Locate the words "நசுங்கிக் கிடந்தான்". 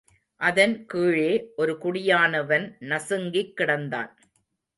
2.79-4.11